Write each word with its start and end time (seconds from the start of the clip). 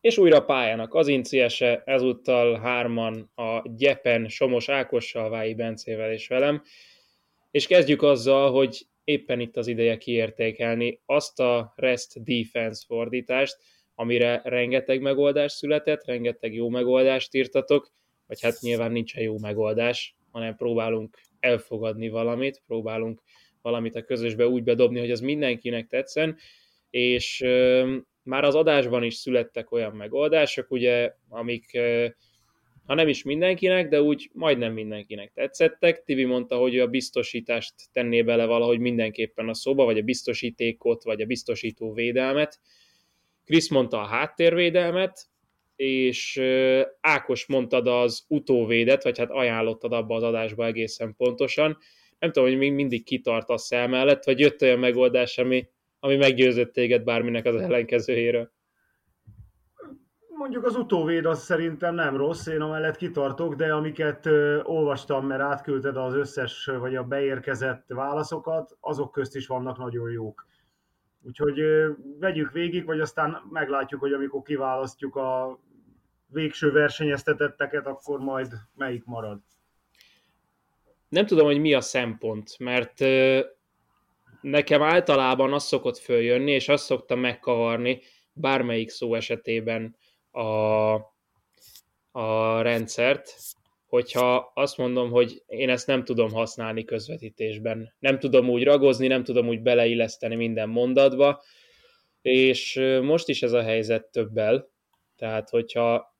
és 0.00 0.18
újra 0.18 0.44
pályának 0.44 0.94
az 0.94 1.08
inciese, 1.08 1.82
ezúttal 1.84 2.58
hárman 2.58 3.30
a 3.34 3.68
Gyepen, 3.76 4.28
Somos 4.28 4.68
Ákossal, 4.68 5.28
Vályi 5.28 5.54
Bencével 5.54 6.12
és 6.12 6.28
velem, 6.28 6.62
és 7.50 7.66
kezdjük 7.66 8.02
azzal, 8.02 8.52
hogy 8.52 8.86
éppen 9.04 9.40
itt 9.40 9.56
az 9.56 9.66
ideje 9.66 9.96
kiértékelni 9.96 11.00
azt 11.06 11.40
a 11.40 11.72
REST 11.76 12.22
defense 12.22 12.84
fordítást, 12.86 13.56
amire 13.94 14.40
rengeteg 14.44 15.00
megoldás 15.00 15.52
született, 15.52 16.04
rengeteg 16.04 16.54
jó 16.54 16.68
megoldást 16.68 17.34
írtatok, 17.34 17.92
vagy 18.26 18.40
hát 18.40 18.60
nyilván 18.60 18.92
nincsen 18.92 19.22
jó 19.22 19.38
megoldás, 19.38 20.16
hanem 20.30 20.56
próbálunk 20.56 21.18
elfogadni 21.40 22.08
valamit, 22.08 22.62
próbálunk 22.66 23.22
valamit 23.62 23.94
a 23.94 24.02
közösbe 24.02 24.48
úgy 24.48 24.62
bedobni, 24.62 24.98
hogy 24.98 25.10
az 25.10 25.20
mindenkinek 25.20 25.86
tetszen, 25.86 26.36
és 26.90 27.44
már 28.22 28.44
az 28.44 28.54
adásban 28.54 29.02
is 29.02 29.14
születtek 29.14 29.72
olyan 29.72 29.92
megoldások, 29.92 30.70
ugye, 30.70 31.12
amik 31.28 31.78
ha 32.90 32.96
nem 32.96 33.08
is 33.08 33.22
mindenkinek, 33.22 33.88
de 33.88 34.02
úgy 34.02 34.30
majdnem 34.32 34.72
mindenkinek 34.72 35.32
tetszettek. 35.32 36.04
Tivi 36.04 36.24
mondta, 36.24 36.56
hogy 36.56 36.78
a 36.78 36.86
biztosítást 36.86 37.74
tenné 37.92 38.22
bele 38.22 38.44
valahogy 38.44 38.78
mindenképpen 38.78 39.48
a 39.48 39.54
szóba, 39.54 39.84
vagy 39.84 39.98
a 39.98 40.02
biztosítékot, 40.02 41.02
vagy 41.02 41.20
a 41.20 41.26
biztosító 41.26 41.92
védelmet. 41.92 42.60
Krisz 43.44 43.68
mondta 43.68 44.00
a 44.00 44.06
háttérvédelmet, 44.06 45.26
és 45.76 46.40
Ákos 47.00 47.46
mondtad 47.46 47.86
az 47.86 48.24
utóvédet, 48.28 49.02
vagy 49.02 49.18
hát 49.18 49.30
ajánlottad 49.30 49.92
abba 49.92 50.14
az 50.14 50.22
adásba 50.22 50.66
egészen 50.66 51.14
pontosan. 51.16 51.78
Nem 52.18 52.32
tudom, 52.32 52.48
hogy 52.48 52.58
még 52.58 52.72
mindig 52.72 53.04
kitartasz 53.04 53.72
el 53.72 53.88
mellett, 53.88 54.24
vagy 54.24 54.38
jött 54.38 54.62
olyan 54.62 54.78
megoldás, 54.78 55.38
ami 55.38 55.68
ami 56.00 56.16
meggyőzött 56.16 56.72
téged 56.72 57.04
bárminek 57.04 57.44
az 57.44 57.56
ellenkezőjéről? 57.56 58.50
Mondjuk 60.28 60.64
az 60.64 60.76
utóvéd 60.76 61.24
az 61.24 61.42
szerintem 61.42 61.94
nem 61.94 62.16
rossz, 62.16 62.46
én 62.46 62.60
amellett 62.60 62.96
kitartok, 62.96 63.54
de 63.54 63.74
amiket 63.74 64.26
ö, 64.26 64.62
olvastam, 64.62 65.26
mert 65.26 65.40
átküldted 65.40 65.96
az 65.96 66.14
összes, 66.14 66.64
vagy 66.64 66.96
a 66.96 67.04
beérkezett 67.04 67.84
válaszokat, 67.88 68.76
azok 68.80 69.12
közt 69.12 69.36
is 69.36 69.46
vannak 69.46 69.78
nagyon 69.78 70.10
jók. 70.10 70.46
Úgyhogy 71.22 71.60
ö, 71.60 71.90
vegyük 72.18 72.52
végig, 72.52 72.84
vagy 72.84 73.00
aztán 73.00 73.42
meglátjuk, 73.50 74.00
hogy 74.00 74.12
amikor 74.12 74.42
kiválasztjuk 74.42 75.16
a 75.16 75.58
végső 76.26 76.72
versenyeztetetteket, 76.72 77.86
akkor 77.86 78.18
majd 78.18 78.52
melyik 78.74 79.04
marad. 79.04 79.38
Nem 81.08 81.26
tudom, 81.26 81.46
hogy 81.46 81.60
mi 81.60 81.74
a 81.74 81.80
szempont, 81.80 82.58
mert 82.58 83.00
nekem 84.40 84.82
általában 84.82 85.52
az 85.52 85.64
szokott 85.64 85.98
följönni, 85.98 86.50
és 86.50 86.68
azt 86.68 86.84
szoktam 86.84 87.18
megkavarni 87.20 88.00
bármelyik 88.32 88.88
szó 88.88 89.14
esetében 89.14 89.96
a, 90.30 90.92
a 92.10 92.60
rendszert, 92.62 93.34
hogyha 93.86 94.50
azt 94.54 94.76
mondom, 94.76 95.10
hogy 95.10 95.42
én 95.46 95.68
ezt 95.68 95.86
nem 95.86 96.04
tudom 96.04 96.30
használni 96.32 96.84
közvetítésben. 96.84 97.94
Nem 97.98 98.18
tudom 98.18 98.48
úgy 98.48 98.64
ragozni, 98.64 99.06
nem 99.06 99.24
tudom 99.24 99.48
úgy 99.48 99.62
beleilleszteni 99.62 100.34
minden 100.34 100.68
mondatba, 100.68 101.42
és 102.22 102.80
most 103.02 103.28
is 103.28 103.42
ez 103.42 103.52
a 103.52 103.62
helyzet 103.62 104.10
többel, 104.10 104.70
tehát 105.16 105.48
hogyha 105.48 106.14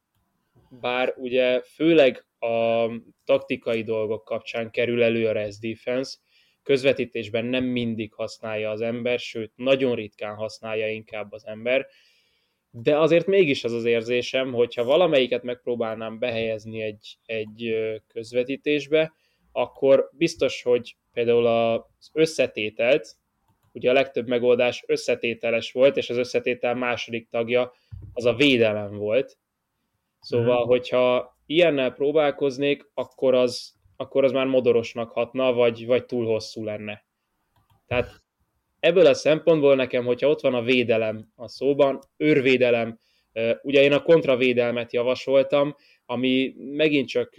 bár 0.81 1.15
ugye 1.17 1.61
főleg 1.63 2.27
a 2.39 2.87
taktikai 3.25 3.83
dolgok 3.83 4.25
kapcsán 4.25 4.71
kerül 4.71 5.03
elő 5.03 5.27
a 5.27 5.33
rest 5.33 5.61
defense, 5.61 6.17
közvetítésben 6.63 7.45
nem 7.45 7.65
mindig 7.65 8.13
használja 8.13 8.71
az 8.71 8.81
ember, 8.81 9.19
sőt, 9.19 9.53
nagyon 9.57 9.95
ritkán 9.95 10.35
használja 10.35 10.89
inkább 10.89 11.33
az 11.33 11.47
ember, 11.47 11.87
de 12.71 12.99
azért 12.99 13.27
mégis 13.27 13.65
az 13.65 13.73
az 13.73 13.85
érzésem, 13.85 14.53
hogyha 14.53 14.85
valamelyiket 14.85 15.43
megpróbálnám 15.43 16.19
behelyezni 16.19 16.83
egy, 16.83 17.19
egy 17.27 17.75
közvetítésbe, 18.07 19.13
akkor 19.53 20.11
biztos, 20.13 20.63
hogy 20.63 20.97
például 21.13 21.47
az 21.47 22.11
összetételt, 22.13 23.17
ugye 23.73 23.91
a 23.91 23.93
legtöbb 23.93 24.29
megoldás 24.29 24.85
összetételes 24.87 25.73
volt, 25.73 25.97
és 25.97 26.11
az 26.11 26.17
összetétel 26.17 26.75
második 26.75 27.29
tagja 27.29 27.73
az 28.13 28.25
a 28.25 28.35
védelem 28.35 28.97
volt. 28.97 29.39
Szóval, 30.21 30.65
mm. 30.65 30.69
hogyha 30.69 31.37
ilyennel 31.47 31.93
próbálkoznék, 31.93 32.91
akkor 32.95 33.35
az 33.35 33.75
akkor 34.01 34.25
az 34.25 34.33
már 34.33 34.47
modorosnak 34.47 35.11
hatna, 35.11 35.53
vagy, 35.53 35.87
vagy 35.87 36.05
túl 36.05 36.27
hosszú 36.27 36.65
lenne. 36.65 37.05
Tehát 37.87 38.23
ebből 38.79 39.07
a 39.07 39.15
szempontból 39.15 39.75
nekem, 39.75 40.05
hogyha 40.05 40.29
ott 40.29 40.41
van 40.41 40.55
a 40.55 40.63
védelem 40.63 41.29
a 41.35 41.49
szóban, 41.49 41.99
őrvédelem, 42.17 42.99
ugye 43.63 43.83
én 43.83 43.93
a 43.93 44.03
kontravédelmet 44.03 44.93
javasoltam, 44.93 45.75
ami 46.05 46.55
megint 46.57 47.09
csak 47.09 47.35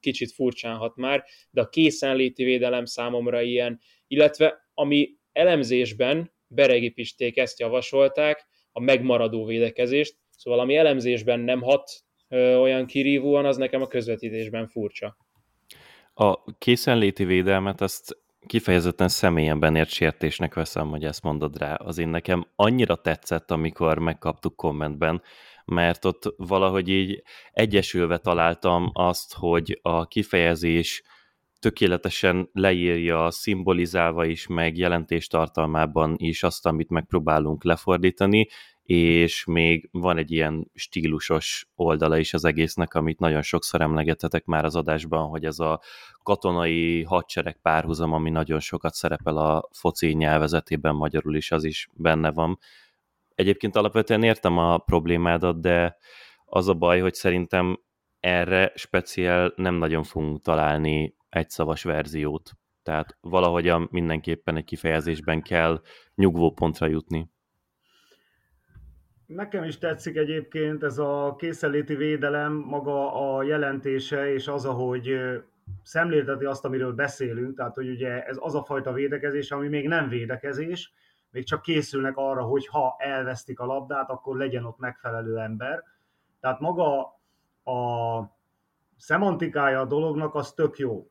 kicsit 0.00 0.32
furcsán 0.32 0.76
hat 0.76 0.96
már, 0.96 1.24
de 1.50 1.60
a 1.60 1.68
készenléti 1.68 2.44
védelem 2.44 2.84
számomra 2.84 3.40
ilyen, 3.42 3.80
illetve 4.06 4.68
ami 4.74 5.10
elemzésben 5.32 6.32
Beregi 6.46 6.90
Pisték 6.90 7.36
ezt 7.36 7.60
javasolták, 7.60 8.46
a 8.72 8.80
megmaradó 8.80 9.44
védekezést, 9.44 10.16
szóval 10.30 10.60
ami 10.60 10.76
elemzésben 10.76 11.40
nem 11.40 11.62
hat 11.62 11.90
olyan 12.34 12.86
kirívóan, 12.86 13.44
az 13.44 13.56
nekem 13.56 13.82
a 13.82 13.86
közvetítésben 13.86 14.68
furcsa. 14.68 15.16
A 16.18 16.44
készenléti 16.58 17.24
védelmet 17.24 17.80
azt 17.80 18.18
kifejezetten 18.46 19.08
személyenben 19.08 19.76
ért 19.76 19.88
sértésnek 19.88 20.54
veszem, 20.54 20.88
hogy 20.88 21.04
ezt 21.04 21.22
mondod 21.22 21.58
rá. 21.58 21.74
Az 21.74 21.98
én 21.98 22.08
nekem 22.08 22.46
annyira 22.54 22.96
tetszett, 22.96 23.50
amikor 23.50 23.98
megkaptuk 23.98 24.56
kommentben, 24.56 25.22
mert 25.64 26.04
ott 26.04 26.34
valahogy 26.36 26.88
így 26.88 27.22
egyesülve 27.52 28.18
találtam 28.18 28.90
azt, 28.92 29.34
hogy 29.34 29.78
a 29.82 30.06
kifejezés 30.06 31.02
tökéletesen 31.58 32.48
leírja, 32.52 33.30
szimbolizálva 33.30 34.24
is, 34.24 34.46
meg 34.46 34.76
jelentéstartalmában 34.76 36.14
is 36.16 36.42
azt, 36.42 36.66
amit 36.66 36.90
megpróbálunk 36.90 37.64
lefordítani, 37.64 38.48
és 38.86 39.44
még 39.44 39.88
van 39.92 40.18
egy 40.18 40.32
ilyen 40.32 40.70
stílusos 40.74 41.68
oldala 41.74 42.18
is 42.18 42.34
az 42.34 42.44
egésznek, 42.44 42.94
amit 42.94 43.18
nagyon 43.18 43.42
sokszor 43.42 43.80
emlegetetek 43.80 44.44
már 44.44 44.64
az 44.64 44.76
adásban, 44.76 45.28
hogy 45.28 45.44
ez 45.44 45.58
a 45.58 45.80
katonai 46.22 47.02
hadsereg 47.02 47.58
párhuzam, 47.62 48.12
ami 48.12 48.30
nagyon 48.30 48.60
sokat 48.60 48.94
szerepel 48.94 49.36
a 49.36 49.68
foci 49.72 50.12
nyelvezetében, 50.12 50.94
magyarul 50.94 51.36
is 51.36 51.52
az 51.52 51.64
is 51.64 51.88
benne 51.92 52.30
van. 52.30 52.58
Egyébként 53.34 53.76
alapvetően 53.76 54.22
értem 54.22 54.58
a 54.58 54.78
problémádat, 54.78 55.60
de 55.60 55.96
az 56.44 56.68
a 56.68 56.74
baj, 56.74 57.00
hogy 57.00 57.14
szerintem 57.14 57.80
erre 58.20 58.72
speciál 58.74 59.52
nem 59.56 59.74
nagyon 59.74 60.02
fogunk 60.02 60.42
találni 60.42 61.14
egyszavas 61.28 61.82
verziót. 61.82 62.50
Tehát 62.82 63.16
valahogyan 63.20 63.88
mindenképpen 63.90 64.56
egy 64.56 64.64
kifejezésben 64.64 65.42
kell 65.42 65.80
nyugvópontra 66.14 66.86
jutni. 66.86 67.30
Nekem 69.26 69.64
is 69.64 69.78
tetszik 69.78 70.16
egyébként 70.16 70.82
ez 70.82 70.98
a 70.98 71.34
készenléti 71.38 71.94
védelem, 71.94 72.52
maga 72.52 73.14
a 73.36 73.42
jelentése, 73.42 74.32
és 74.32 74.48
az, 74.48 74.64
ahogy 74.64 75.18
szemlélteti 75.82 76.44
azt, 76.44 76.64
amiről 76.64 76.92
beszélünk, 76.92 77.56
tehát 77.56 77.74
hogy 77.74 77.88
ugye 77.88 78.24
ez 78.24 78.36
az 78.40 78.54
a 78.54 78.62
fajta 78.62 78.92
védekezés, 78.92 79.50
ami 79.50 79.68
még 79.68 79.88
nem 79.88 80.08
védekezés, 80.08 80.92
még 81.30 81.44
csak 81.44 81.62
készülnek 81.62 82.16
arra, 82.16 82.42
hogy 82.42 82.66
ha 82.66 82.96
elvesztik 82.98 83.60
a 83.60 83.64
labdát, 83.64 84.10
akkor 84.10 84.36
legyen 84.36 84.64
ott 84.64 84.78
megfelelő 84.78 85.38
ember. 85.38 85.82
Tehát 86.40 86.60
maga 86.60 87.00
a 87.64 88.20
szemantikája 88.96 89.80
a 89.80 89.86
dolognak 89.86 90.34
az 90.34 90.52
tök 90.52 90.78
jó. 90.78 91.10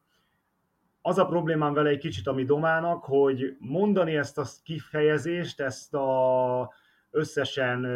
Az 1.01 1.17
a 1.17 1.25
problémám 1.25 1.73
vele 1.73 1.89
egy 1.89 1.99
kicsit, 1.99 2.27
ami 2.27 2.43
domának, 2.45 3.03
hogy 3.03 3.55
mondani 3.59 4.15
ezt 4.15 4.37
a 4.37 4.45
kifejezést, 4.63 5.61
ezt 5.61 5.93
a 5.93 6.73
összesen 7.15 7.87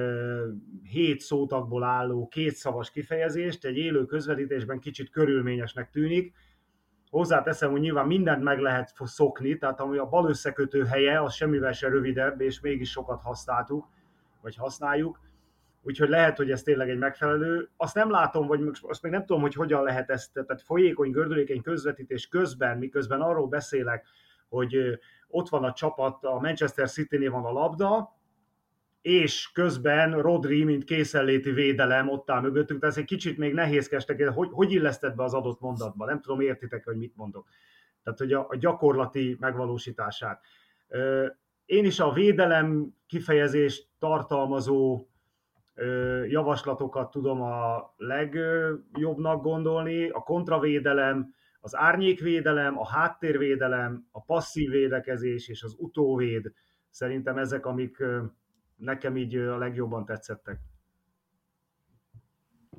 hét 0.83 1.19
szótagból 1.19 1.83
álló 1.83 2.27
kétszavas 2.27 2.91
kifejezést 2.91 3.65
egy 3.65 3.77
élő 3.77 4.05
közvetítésben 4.05 4.79
kicsit 4.79 5.09
körülményesnek 5.09 5.89
tűnik. 5.89 6.33
Hozzáteszem, 7.09 7.71
hogy 7.71 7.79
nyilván 7.79 8.07
mindent 8.07 8.43
meg 8.43 8.59
lehet 8.59 8.93
szokni, 9.03 9.57
tehát 9.57 9.79
ami 9.79 9.97
a 9.97 10.05
bal 10.05 10.29
összekötő 10.29 10.83
helye, 10.83 11.21
az 11.21 11.33
semmivel 11.33 11.71
se 11.71 11.87
rövidebb, 11.87 12.41
és 12.41 12.59
mégis 12.59 12.89
sokat 12.89 13.21
használtuk, 13.21 13.87
vagy 14.41 14.55
használjuk. 14.55 15.19
Úgyhogy 15.81 16.09
lehet, 16.09 16.37
hogy 16.37 16.51
ez 16.51 16.63
tényleg 16.63 16.89
egy 16.89 16.97
megfelelő. 16.97 17.69
Azt 17.77 17.95
nem 17.95 18.09
látom, 18.09 18.47
vagy 18.47 18.61
azt 18.81 19.01
még 19.01 19.11
nem 19.11 19.25
tudom, 19.25 19.41
hogy 19.41 19.53
hogyan 19.53 19.83
lehet 19.83 20.09
ezt, 20.09 20.33
tehát 20.33 20.61
folyékony, 20.61 21.11
gördülékeny 21.11 21.61
közvetítés 21.61 22.27
közben, 22.27 22.77
miközben 22.77 23.21
arról 23.21 23.47
beszélek, 23.47 24.07
hogy 24.49 24.99
ott 25.27 25.49
van 25.49 25.63
a 25.63 25.73
csapat, 25.73 26.23
a 26.23 26.39
Manchester 26.39 26.89
City-nél 26.89 27.31
van 27.31 27.45
a 27.45 27.51
labda, 27.51 28.17
és 29.01 29.51
közben 29.51 30.21
Rodri, 30.21 30.63
mint 30.63 30.83
készenléti 30.83 31.51
védelem 31.51 32.09
ott 32.09 32.29
áll 32.29 32.41
mögöttünk, 32.41 32.79
tehát 32.79 32.95
ez 32.95 33.01
egy 33.01 33.07
kicsit 33.07 33.37
még 33.37 33.53
nehézkestek, 33.53 34.29
hogy, 34.29 34.49
hogy 34.51 34.71
illeszted 34.71 35.15
be 35.15 35.23
az 35.23 35.33
adott 35.33 35.59
mondatba, 35.59 36.05
nem 36.05 36.21
tudom, 36.21 36.39
értitek, 36.39 36.85
hogy 36.85 36.97
mit 36.97 37.15
mondok. 37.15 37.47
Tehát, 38.03 38.19
hogy 38.19 38.33
a, 38.33 38.45
a 38.49 38.55
gyakorlati 38.55 39.37
megvalósítását. 39.39 40.41
Én 41.65 41.85
is 41.85 41.99
a 41.99 42.11
védelem 42.11 42.95
kifejezést 43.07 43.87
tartalmazó 43.99 45.07
javaslatokat 46.27 47.11
tudom 47.11 47.41
a 47.41 47.93
legjobbnak 47.97 49.41
gondolni, 49.43 50.09
a 50.09 50.19
kontravédelem, 50.19 51.33
az 51.59 51.75
árnyékvédelem, 51.75 52.79
a 52.79 52.87
háttérvédelem, 52.87 54.07
a 54.11 54.21
passzív 54.21 54.69
védekezés 54.69 55.47
és 55.47 55.63
az 55.63 55.75
utóvéd. 55.77 56.51
Szerintem 56.89 57.37
ezek, 57.37 57.65
amik 57.65 58.03
nekem 58.79 59.17
így 59.17 59.35
a 59.35 59.57
legjobban 59.57 60.05
tetszettek. 60.05 60.59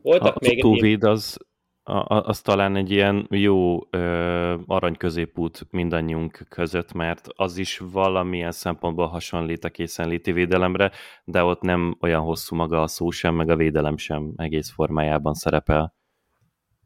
Voltak 0.02 0.36
a 0.36 0.38
még 0.40 0.64
utóvéd 0.64 1.04
az, 1.04 1.38
az 1.82 2.40
talán 2.40 2.76
egy 2.76 2.90
ilyen 2.90 3.26
jó 3.30 3.78
ö, 3.90 4.56
arany 4.66 4.96
középút 4.96 5.66
mindannyiunk 5.70 6.46
között, 6.48 6.92
mert 6.92 7.28
az 7.34 7.56
is 7.56 7.78
valamilyen 7.78 8.52
szempontból 8.52 9.06
hasonlít 9.06 9.64
a 9.64 9.70
készenléti 9.70 10.32
védelemre, 10.32 10.90
de 11.24 11.42
ott 11.42 11.60
nem 11.60 11.96
olyan 12.00 12.22
hosszú 12.22 12.56
maga 12.56 12.82
a 12.82 12.86
szó 12.86 13.10
sem, 13.10 13.34
meg 13.34 13.48
a 13.50 13.56
védelem 13.56 13.96
sem 13.96 14.32
egész 14.36 14.70
formájában 14.70 15.34
szerepel 15.34 15.94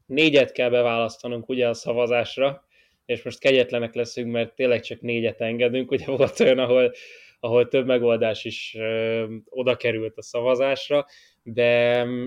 négyet 0.06 0.52
kell 0.52 0.70
beválasztanunk 0.70 1.48
ugye 1.48 1.68
a 1.68 1.74
szavazásra, 1.74 2.64
és 3.06 3.22
most 3.22 3.38
kegyetlenek 3.38 3.94
leszünk, 3.94 4.32
mert 4.32 4.54
tényleg 4.54 4.80
csak 4.80 5.00
négyet 5.00 5.40
engedünk, 5.40 5.90
ugye 5.90 6.06
volt 6.06 6.40
olyan, 6.40 6.58
ahol, 6.58 6.92
ahol 7.44 7.68
több 7.68 7.86
megoldás 7.86 8.44
is 8.44 8.76
oda 9.44 9.76
került 9.76 10.16
a 10.16 10.22
szavazásra, 10.22 11.06
de 11.42 12.04
mm, 12.04 12.24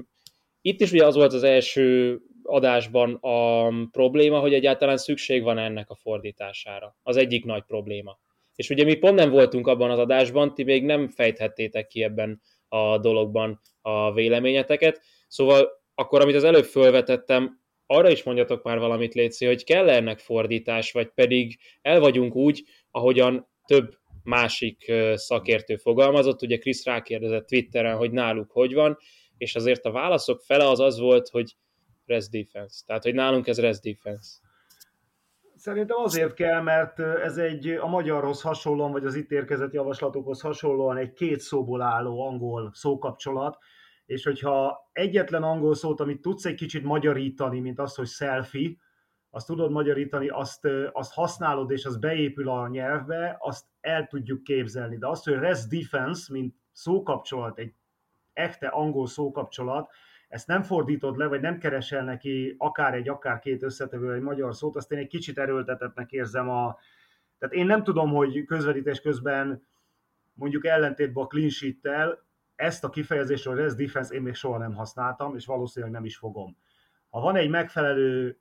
itt 0.61 0.81
is 0.81 0.91
ugye 0.91 1.05
az 1.05 1.15
volt 1.15 1.33
az 1.33 1.43
első 1.43 2.19
adásban 2.43 3.13
a 3.13 3.69
probléma, 3.91 4.39
hogy 4.39 4.53
egyáltalán 4.53 4.97
szükség 4.97 5.43
van 5.43 5.57
ennek 5.57 5.89
a 5.89 5.95
fordítására. 5.95 6.95
Az 7.03 7.17
egyik 7.17 7.45
nagy 7.45 7.63
probléma. 7.63 8.19
És 8.55 8.69
ugye 8.69 8.83
mi 8.83 8.93
pont 8.93 9.15
nem 9.15 9.29
voltunk 9.29 9.67
abban 9.67 9.91
az 9.91 9.99
adásban, 9.99 10.53
ti 10.53 10.63
még 10.63 10.83
nem 10.83 11.09
fejthettétek 11.09 11.87
ki 11.87 12.03
ebben 12.03 12.41
a 12.67 12.97
dologban 12.97 13.61
a 13.81 14.13
véleményeteket, 14.13 15.01
szóval 15.27 15.69
akkor, 15.95 16.21
amit 16.21 16.35
az 16.35 16.43
előbb 16.43 16.65
fölvetettem, 16.65 17.59
arra 17.85 18.09
is 18.09 18.23
mondjatok 18.23 18.63
már 18.63 18.79
valamit, 18.79 19.13
Léci, 19.13 19.45
hogy 19.45 19.63
kell 19.63 19.89
ennek 19.89 20.19
fordítás, 20.19 20.91
vagy 20.91 21.07
pedig 21.07 21.57
el 21.81 21.99
vagyunk 21.99 22.35
úgy, 22.35 22.63
ahogyan 22.91 23.47
több 23.65 23.97
másik 24.27 24.91
szakértő 25.13 25.75
fogalmazott, 25.75 26.41
ugye 26.41 26.57
Krisz 26.57 26.85
rákérdezett 26.85 27.47
Twitteren, 27.47 27.97
hogy 27.97 28.11
náluk 28.11 28.51
hogy 28.51 28.73
van, 28.73 28.97
és 29.37 29.55
azért 29.55 29.85
a 29.85 29.91
válaszok 29.91 30.41
fele 30.41 30.69
az 30.69 30.79
az 30.79 30.99
volt, 30.99 31.29
hogy 31.29 31.57
rest 32.05 32.31
defense. 32.31 32.83
Tehát, 32.85 33.03
hogy 33.03 33.13
nálunk 33.13 33.47
ez 33.47 33.59
rest 33.59 33.81
defense. 33.81 34.29
Szerintem 35.55 35.97
azért 35.97 36.33
kell, 36.33 36.61
mert 36.61 36.99
ez 36.99 37.37
egy 37.37 37.67
a 37.67 37.87
magyarhoz 37.87 38.41
hasonlóan, 38.41 38.91
vagy 38.91 39.05
az 39.05 39.15
itt 39.15 39.31
érkezett 39.31 39.73
javaslatokhoz 39.73 40.41
hasonlóan 40.41 40.97
egy 40.97 41.13
két 41.13 41.39
szóból 41.39 41.81
álló 41.81 42.21
angol 42.21 42.71
szókapcsolat, 42.73 43.57
és 44.05 44.23
hogyha 44.23 44.89
egyetlen 44.91 45.43
angol 45.43 45.75
szót, 45.75 45.99
amit 45.99 46.21
tudsz 46.21 46.45
egy 46.45 46.55
kicsit 46.55 46.83
magyarítani, 46.83 47.59
mint 47.59 47.79
az, 47.79 47.95
hogy 47.95 48.07
selfie, 48.07 48.75
azt 49.29 49.47
tudod 49.47 49.71
magyarítani, 49.71 50.27
azt, 50.27 50.67
azt 50.91 51.13
használod, 51.13 51.71
és 51.71 51.85
az 51.85 51.97
beépül 51.97 52.49
a 52.49 52.67
nyelvbe, 52.67 53.37
azt 53.39 53.65
el 53.81 54.07
tudjuk 54.07 54.43
képzelni. 54.43 54.97
De 54.97 55.07
azt, 55.07 55.23
hogy 55.23 55.33
rest 55.33 55.69
defense, 55.69 56.33
mint 56.33 56.55
szókapcsolat, 56.71 57.59
egy 57.59 57.73
echte 58.33 58.67
angol 58.67 59.07
szókapcsolat, 59.07 59.89
ezt 60.27 60.47
nem 60.47 60.63
fordítod 60.63 61.17
le, 61.17 61.25
vagy 61.27 61.41
nem 61.41 61.57
keresel 61.57 62.03
neki 62.03 62.55
akár 62.57 62.93
egy, 62.93 63.09
akár 63.09 63.39
két 63.39 63.63
összetevő 63.63 64.13
egy 64.13 64.21
magyar 64.21 64.55
szót, 64.55 64.75
azt 64.75 64.91
én 64.91 64.97
egy 64.97 65.07
kicsit 65.07 65.37
erőltetetnek 65.37 66.11
érzem 66.11 66.49
a... 66.49 66.77
Tehát 67.37 67.55
én 67.55 67.65
nem 67.65 67.83
tudom, 67.83 68.13
hogy 68.13 68.45
közvetítés 68.45 69.01
közben 69.01 69.67
mondjuk 70.33 70.65
ellentétben 70.65 71.23
a 71.23 71.27
clean 71.27 71.49
sheet-tel 71.49 72.25
ezt 72.55 72.83
a 72.83 72.89
kifejezést, 72.89 73.45
hogy 73.45 73.59
ez 73.59 73.75
defense 73.75 74.15
én 74.15 74.21
még 74.21 74.33
soha 74.33 74.57
nem 74.57 74.73
használtam, 74.73 75.35
és 75.35 75.45
valószínűleg 75.45 75.93
nem 75.93 76.05
is 76.05 76.17
fogom. 76.17 76.57
Ha 77.09 77.19
van 77.19 77.35
egy 77.35 77.49
megfelelő 77.49 78.39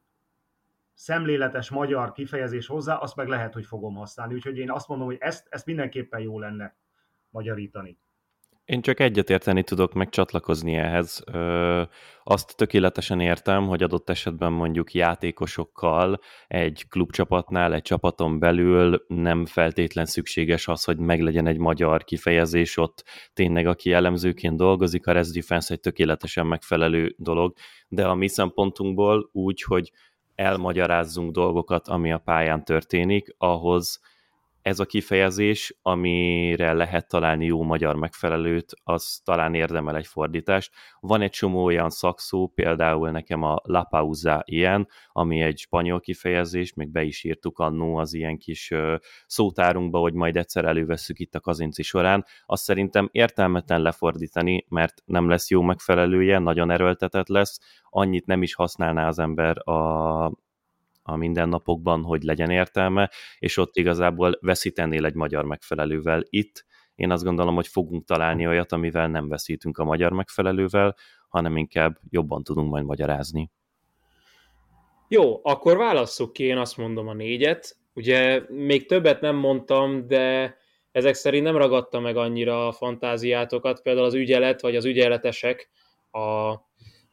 szemléletes 0.97 1.71
magyar 1.71 2.13
kifejezés 2.13 2.67
hozzá, 2.67 2.95
azt 2.95 3.17
meg 3.17 3.29
lehet, 3.29 3.53
hogy 3.53 3.65
fogom 3.65 3.95
használni. 3.95 4.35
Úgyhogy 4.35 4.59
én 4.59 4.71
azt 4.71 4.89
mondom, 4.89 5.07
hogy 5.07 5.17
ezt, 5.21 5.47
ezt 5.51 5.67
mindenképpen 5.67 6.21
jó 6.21 6.39
lenne 6.39 6.77
magyarítani. 7.29 7.99
Én 8.65 8.81
csak 8.81 9.01
egyetérteni 9.01 9.63
tudok, 9.63 9.93
meg 9.93 10.09
csatlakozni 10.09 10.75
ehhez. 10.75 11.23
Ö, 11.33 11.83
azt 12.25 12.57
tökéletesen 12.57 13.21
értem, 13.21 13.67
hogy 13.67 13.83
adott 13.83 14.11
esetben 14.11 14.53
mondjuk 14.53 14.95
játékosokkal 14.95 16.21
egy 16.47 16.87
klubcsapatnál, 16.89 17.75
egy 17.75 17.83
csapaton 17.83 18.39
belül 18.39 19.05
nem 19.09 19.47
feltétlen 19.47 20.05
szükséges 20.05 20.69
az, 20.69 20.85
hogy 20.85 20.99
meglegyen 20.99 21.47
egy 21.47 21.59
magyar 21.59 22.05
kifejezés 22.05 22.77
ott 22.77 23.05
tényleg, 23.33 23.67
aki 23.67 23.93
elemzőként 23.93 24.57
dolgozik, 24.57 25.07
a 25.07 25.13
Res 25.13 25.31
Defense 25.31 25.75
egy 25.75 25.81
tökéletesen 25.81 26.47
megfelelő 26.47 27.15
dolog, 27.19 27.57
de 27.89 28.07
a 28.07 28.15
mi 28.15 28.29
szempontunkból 28.29 29.29
úgy, 29.33 29.63
hogy 29.63 29.91
elmagyarázzunk 30.37 31.33
dolgokat, 31.33 31.89
ami 31.89 32.13
a 32.13 32.19
pályán 32.19 32.65
történik, 32.65 33.35
ahhoz 33.39 34.01
ez 34.67 34.79
a 34.79 34.85
kifejezés, 34.85 35.79
amire 35.83 36.73
lehet 36.73 37.09
találni 37.09 37.45
jó 37.45 37.63
magyar 37.63 37.95
megfelelőt, 37.95 38.73
az 38.85 39.21
talán 39.25 39.55
érdemel 39.55 39.97
egy 39.97 40.07
fordítást. 40.07 40.73
Van 41.01 41.21
egy 41.21 41.31
csomó 41.31 41.65
olyan 41.65 41.91
szakszó, 41.91 42.47
például 42.55 43.11
nekem 43.11 43.43
a 43.43 43.61
la 43.63 43.85
pausa 43.85 44.43
ilyen, 44.45 44.89
ami 45.13 45.41
egy 45.41 45.59
spanyol 45.59 46.01
kifejezés, 46.01 46.75
még 46.75 46.91
be 46.91 47.03
is 47.03 47.25
írtuk 47.25 47.59
annó 47.59 47.97
az 47.97 48.15
ilyen 48.15 48.39
kis 48.39 48.73
szótárunkba, 49.27 49.99
hogy 49.99 50.15
majd 50.15 50.37
egyszer 50.37 50.65
elővesszük 50.65 51.19
itt 51.19 51.35
a 51.35 51.41
kazinci 51.41 51.83
során. 51.83 52.25
Azt 52.47 52.63
szerintem 52.63 53.09
értelmetlen 53.13 53.83
lefordítani, 53.83 54.65
mert 54.69 55.03
nem 55.05 55.29
lesz 55.29 55.51
jó 55.51 55.63
megfelelője, 55.63 56.39
nagyon 56.39 56.71
erőltetett 56.71 57.29
lesz, 57.29 57.59
annyit 57.83 58.27
nem 58.27 58.43
is 58.43 58.55
használná 58.55 59.09
az 59.09 59.19
ember 59.19 59.69
a, 59.69 60.46
a 61.07 61.17
mindennapokban, 61.17 62.03
hogy 62.03 62.23
legyen 62.23 62.51
értelme, 62.51 63.11
és 63.39 63.57
ott 63.57 63.77
igazából 63.77 64.39
veszítenél 64.41 65.05
egy 65.05 65.15
magyar 65.15 65.45
megfelelővel. 65.45 66.23
Itt 66.29 66.65
én 66.95 67.11
azt 67.11 67.25
gondolom, 67.25 67.55
hogy 67.55 67.67
fogunk 67.67 68.05
találni 68.05 68.47
olyat, 68.47 68.73
amivel 68.73 69.09
nem 69.09 69.29
veszítünk 69.29 69.79
a 69.79 69.85
magyar 69.85 70.13
megfelelővel, 70.13 70.97
hanem 71.29 71.57
inkább 71.57 71.99
jobban 72.11 72.43
tudunk 72.43 72.71
majd 72.71 72.85
magyarázni. 72.85 73.51
Jó, 75.09 75.41
akkor 75.43 75.77
válasszuk 75.77 76.33
ki, 76.33 76.45
én 76.45 76.57
azt 76.57 76.77
mondom 76.77 77.09
a 77.09 77.15
négyet. 77.15 77.77
Ugye 77.95 78.43
még 78.49 78.87
többet 78.87 79.21
nem 79.21 79.37
mondtam, 79.37 80.07
de 80.07 80.57
ezek 80.93 81.15
szerint 81.15 81.45
nem 81.45 81.57
ragadta 81.57 82.01
meg 82.01 82.17
annyira 82.17 82.67
a 82.67 82.73
fantáziátokat, 82.73 83.83
például 83.83 84.07
az 84.07 84.15
ügyelet, 84.15 84.61
vagy 84.61 84.77
az 84.77 84.85
ügyeletesek 84.85 85.71
a, 86.11 86.21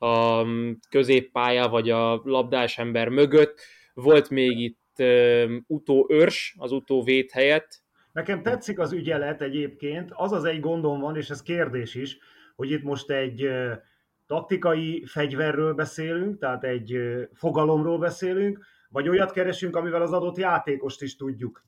a 0.05 0.45
középpálya, 0.89 1.69
vagy 1.69 1.89
a 1.89 2.21
labdás 2.23 2.77
ember 2.77 3.09
mögött 3.09 3.61
volt 3.93 4.29
még 4.29 4.59
itt 4.59 4.95
uh, 4.97 5.53
utóörs, 5.67 6.55
az 6.57 6.71
utóvét 6.71 7.31
helyett. 7.31 7.81
Nekem 8.11 8.43
tetszik 8.43 8.79
az 8.79 8.91
ügyelet 8.91 9.41
egyébként, 9.41 10.11
az 10.13 10.31
az 10.31 10.43
egy 10.43 10.59
gondom 10.59 10.99
van, 10.99 11.15
és 11.15 11.29
ez 11.29 11.41
kérdés 11.41 11.95
is, 11.95 12.17
hogy 12.55 12.71
itt 12.71 12.83
most 12.83 13.09
egy 13.09 13.49
taktikai 14.27 15.05
fegyverről 15.05 15.73
beszélünk, 15.73 16.39
tehát 16.39 16.63
egy 16.63 16.97
fogalomról 17.33 17.97
beszélünk, 17.97 18.65
vagy 18.89 19.09
olyat 19.09 19.31
keresünk, 19.31 19.75
amivel 19.75 20.01
az 20.01 20.11
adott 20.11 20.37
játékost 20.37 21.01
is 21.01 21.15
tudjuk. 21.15 21.65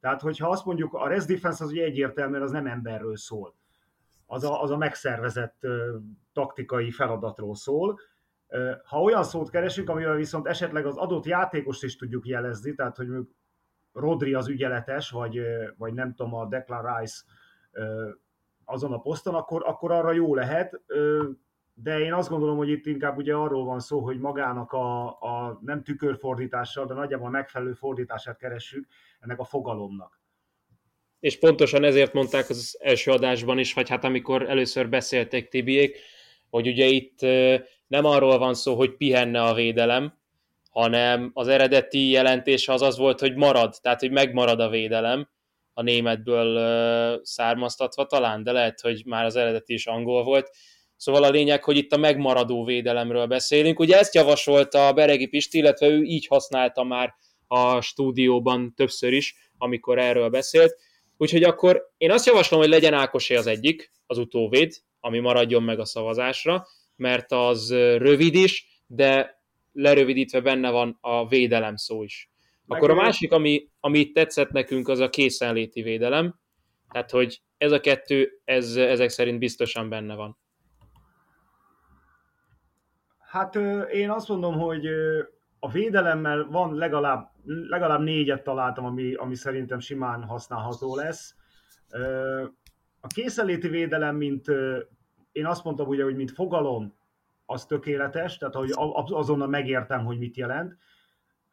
Tehát, 0.00 0.20
hogyha 0.20 0.48
azt 0.48 0.64
mondjuk, 0.64 0.94
a 0.94 1.08
res 1.08 1.24
defense 1.24 1.64
az 1.64 1.70
ugye 1.70 1.84
egyértelműen 1.84 2.42
az 2.42 2.50
nem 2.50 2.66
emberről 2.66 3.16
szól. 3.16 3.54
Az 4.26 4.44
a, 4.44 4.62
az 4.62 4.70
a 4.70 4.76
megszervezett 4.76 5.56
uh, 5.62 5.72
taktikai 6.32 6.90
feladatról 6.90 7.54
szól, 7.54 8.00
ha 8.84 9.00
olyan 9.00 9.24
szót 9.24 9.50
keresünk, 9.50 9.88
amivel 9.88 10.16
viszont 10.16 10.46
esetleg 10.46 10.86
az 10.86 10.96
adott 10.96 11.24
játékost 11.24 11.82
is 11.82 11.96
tudjuk 11.96 12.26
jelezni, 12.26 12.74
tehát 12.74 12.96
hogy 12.96 13.08
Rodri 13.92 14.34
az 14.34 14.48
ügyeletes, 14.48 15.10
vagy, 15.10 15.40
vagy 15.76 15.92
nem 15.92 16.14
tudom, 16.14 16.34
a 16.34 16.46
Declan 16.46 16.96
Rice 16.96 17.22
azon 18.64 18.92
a 18.92 19.00
poszton, 19.00 19.34
akkor, 19.34 19.62
akkor 19.66 19.92
arra 19.92 20.12
jó 20.12 20.34
lehet, 20.34 20.80
de 21.74 21.98
én 21.98 22.12
azt 22.12 22.28
gondolom, 22.28 22.56
hogy 22.56 22.68
itt 22.68 22.86
inkább 22.86 23.16
ugye 23.16 23.34
arról 23.34 23.64
van 23.64 23.80
szó, 23.80 24.00
hogy 24.00 24.18
magának 24.18 24.72
a, 24.72 25.06
a 25.06 25.58
nem 25.62 25.82
tükörfordítással, 25.82 26.86
de 26.86 26.94
nagyjából 26.94 27.30
megfelelő 27.30 27.72
fordítását 27.72 28.38
keressük 28.38 28.86
ennek 29.20 29.38
a 29.38 29.44
fogalomnak. 29.44 30.20
És 31.20 31.38
pontosan 31.38 31.84
ezért 31.84 32.12
mondták 32.12 32.48
az 32.48 32.78
első 32.80 33.10
adásban 33.10 33.58
is, 33.58 33.74
vagy 33.74 33.88
hát 33.88 34.04
amikor 34.04 34.48
először 34.48 34.88
beszélték 34.88 35.48
Tibiék, 35.48 35.98
hogy 36.50 36.66
ugye 36.66 36.86
itt 36.86 37.20
nem 37.86 38.04
arról 38.04 38.38
van 38.38 38.54
szó, 38.54 38.74
hogy 38.74 38.96
pihenne 38.96 39.42
a 39.42 39.54
védelem, 39.54 40.18
hanem 40.70 41.30
az 41.34 41.48
eredeti 41.48 42.08
jelentése 42.08 42.72
az 42.72 42.82
az 42.82 42.96
volt, 42.96 43.20
hogy 43.20 43.34
marad, 43.34 43.74
tehát 43.82 44.00
hogy 44.00 44.10
megmarad 44.10 44.60
a 44.60 44.68
védelem, 44.68 45.28
a 45.72 45.82
németből 45.82 47.20
származtatva 47.22 48.06
talán, 48.06 48.42
de 48.42 48.52
lehet, 48.52 48.80
hogy 48.80 49.02
már 49.06 49.24
az 49.24 49.36
eredeti 49.36 49.72
is 49.72 49.86
angol 49.86 50.24
volt. 50.24 50.50
Szóval 50.96 51.24
a 51.24 51.30
lényeg, 51.30 51.64
hogy 51.64 51.76
itt 51.76 51.92
a 51.92 51.96
megmaradó 51.96 52.64
védelemről 52.64 53.26
beszélünk. 53.26 53.78
Ugye 53.78 53.98
ezt 53.98 54.14
javasolta 54.14 54.86
a 54.86 54.92
Beregi 54.92 55.26
Pisti, 55.26 55.58
illetve 55.58 55.86
ő 55.86 56.02
így 56.02 56.26
használta 56.26 56.82
már 56.82 57.14
a 57.46 57.80
stúdióban 57.80 58.74
többször 58.76 59.12
is, 59.12 59.36
amikor 59.58 59.98
erről 59.98 60.28
beszélt. 60.28 60.76
Úgyhogy 61.16 61.42
akkor 61.42 61.92
én 61.96 62.10
azt 62.10 62.26
javaslom, 62.26 62.60
hogy 62.60 62.68
legyen 62.68 62.94
Ákosé 62.94 63.34
az 63.34 63.46
egyik, 63.46 63.92
az 64.06 64.18
utóvéd, 64.18 64.74
ami 65.00 65.18
maradjon 65.18 65.62
meg 65.62 65.78
a 65.78 65.84
szavazásra, 65.84 66.66
mert 66.96 67.32
az 67.32 67.72
rövid 67.96 68.34
is, 68.34 68.82
de 68.86 69.40
lerövidítve 69.72 70.40
benne 70.40 70.70
van 70.70 70.98
a 71.00 71.28
védelem 71.28 71.76
szó 71.76 72.02
is. 72.02 72.30
Akkor 72.66 72.90
a 72.90 72.94
másik, 72.94 73.32
ami, 73.32 73.68
ami 73.80 73.98
itt 73.98 74.14
tetszett 74.14 74.50
nekünk, 74.50 74.88
az 74.88 74.98
a 74.98 75.08
készenléti 75.08 75.82
védelem, 75.82 76.34
tehát 76.90 77.10
hogy 77.10 77.42
ez 77.58 77.72
a 77.72 77.80
kettő, 77.80 78.40
ez 78.44 78.76
ezek 78.76 79.08
szerint 79.08 79.38
biztosan 79.38 79.88
benne 79.88 80.14
van. 80.14 80.38
Hát 83.18 83.54
én 83.92 84.10
azt 84.10 84.28
mondom, 84.28 84.58
hogy 84.58 84.86
a 85.58 85.70
védelemmel 85.70 86.48
van 86.50 86.74
legalább, 86.74 87.30
legalább 87.44 88.00
négyet 88.00 88.42
találtam, 88.42 88.84
ami, 88.84 89.14
ami 89.14 89.34
szerintem 89.34 89.80
simán 89.80 90.22
használható 90.22 90.96
lesz. 90.96 91.34
A 93.00 93.06
készenléti 93.06 93.68
védelem, 93.68 94.16
mint 94.16 94.46
én 95.32 95.46
azt 95.46 95.64
mondtam 95.64 95.88
ugye, 95.88 96.04
hogy 96.04 96.16
mint 96.16 96.30
fogalom, 96.30 96.96
az 97.50 97.66
tökéletes, 97.66 98.36
tehát 98.36 98.54
hogy 98.54 98.70
azonnal 98.94 99.48
megértem, 99.48 100.04
hogy 100.04 100.18
mit 100.18 100.36
jelent. 100.36 100.76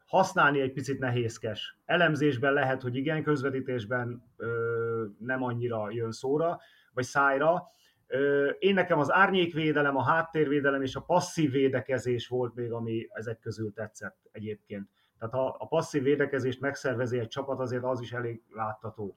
Használni 0.06 0.60
egy 0.60 0.72
picit 0.72 0.98
nehézkes. 0.98 1.78
Elemzésben 1.84 2.52
lehet, 2.52 2.82
hogy 2.82 2.96
igen, 2.96 3.22
közvetítésben 3.22 4.22
ö, 4.36 5.04
nem 5.18 5.42
annyira 5.42 5.90
jön 5.90 6.12
szóra, 6.12 6.60
vagy 6.92 7.04
szájra. 7.04 7.62
Ö, 8.06 8.48
én 8.48 8.74
nekem 8.74 8.98
az 8.98 9.12
árnyékvédelem, 9.12 9.96
a 9.96 10.02
háttérvédelem 10.02 10.82
és 10.82 10.96
a 10.96 11.00
passzív 11.00 11.50
védekezés 11.50 12.28
volt 12.28 12.54
még, 12.54 12.72
ami 12.72 13.06
ezek 13.10 13.38
közül 13.38 13.72
tetszett 13.72 14.16
egyébként. 14.32 14.88
Tehát 15.18 15.34
ha 15.34 15.56
a 15.58 15.66
passzív 15.66 16.02
védekezést 16.02 16.60
megszervezi 16.60 17.18
egy 17.18 17.28
csapat, 17.28 17.60
azért 17.60 17.84
az 17.84 18.00
is 18.00 18.12
elég 18.12 18.42
látható. 18.50 19.16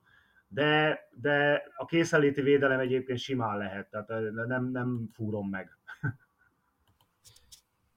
De, 0.52 1.00
de 1.22 1.64
a 1.78 1.86
készenléti 1.86 2.42
védelem 2.42 2.80
egyébként 2.80 3.20
simán 3.20 3.58
lehet, 3.58 3.90
tehát 3.90 4.08
nem, 4.48 4.72
nem 4.72 5.10
fúrom 5.14 5.50
meg. 5.50 5.78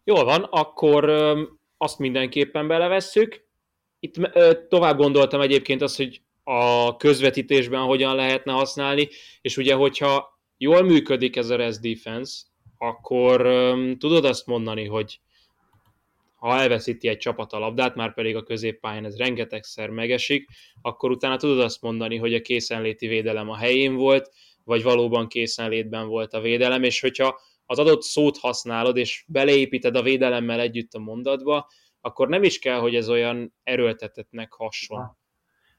Jól 0.05 0.25
van, 0.25 0.43
akkor 0.43 1.11
azt 1.77 1.99
mindenképpen 1.99 2.69
belevesszük. 2.69 3.45
Itt 4.01 4.15
tovább 4.69 4.97
gondoltam 4.97 5.41
egyébként 5.41 5.83
azt, 5.83 5.97
hogy 5.97 6.23
a 6.45 6.97
közvetítésben 6.97 7.83
hogyan 7.83 8.15
lehetne 8.15 8.53
használni, 8.53 9.09
és 9.41 9.57
ugye, 9.57 9.75
hogyha 9.75 10.41
jól 10.57 10.83
működik 10.83 11.37
ez 11.37 11.51
a 11.51 11.57
res 11.57 11.79
defense, 11.79 12.43
akkor 12.79 13.43
tudod 13.99 14.25
azt 14.25 14.47
mondani, 14.47 14.87
hogy 14.87 15.21
ha 16.43 16.59
elveszíti 16.61 17.09
egy 17.09 17.19
csapat 17.19 17.53
a 17.53 17.59
labdát, 17.59 17.95
már 17.95 18.15
pedig 18.15 18.37
a 18.37 18.43
középpályán 18.43 19.05
ez 19.05 19.17
rengetegszer 19.17 19.91
megesik, 19.91 20.49
akkor 20.81 21.11
utána 21.11 21.37
tudod 21.37 21.61
azt 21.61 21.83
mondani, 21.83 22.17
hogy 22.17 22.35
a 22.35 22.41
készenléti 22.41 23.07
védelem 23.07 23.49
a 23.49 23.57
helyén 23.57 23.95
volt, 23.95 24.31
vagy 24.65 24.83
valóban 24.83 25.29
készenlétben 25.29 26.09
volt 26.09 26.33
a 26.33 26.41
védelem, 26.41 26.83
és 26.83 27.01
hogyha 27.01 27.41
az 27.67 27.79
adott 27.79 28.03
szót 28.03 28.39
használod, 28.39 28.97
és 28.97 29.25
beleépíted 29.29 29.97
a 29.97 30.03
védelemmel 30.03 30.61
együtt 30.61 30.93
a 30.93 30.99
mondatba, 30.99 31.67
akkor 32.01 32.29
nem 32.29 32.43
is 32.43 32.59
kell, 32.59 32.79
hogy 32.79 32.95
ez 32.95 33.09
olyan 33.09 33.55
erőltetetnek 33.63 34.53
hasson. 34.53 35.17